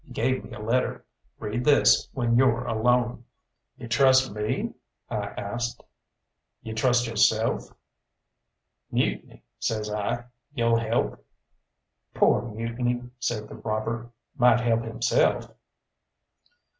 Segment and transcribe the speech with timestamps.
[0.03, 1.05] He gave me a letter.
[1.37, 3.23] "Read this when you're alone."
[3.77, 4.73] "You trust me?"
[5.11, 5.83] I asked.
[6.63, 7.71] "You trust yo'self?"
[8.89, 10.23] "Mutiny," says I,
[10.55, 11.23] "you'll help?"
[12.15, 15.51] "Poor Mutiny," said the robber, "might help himself."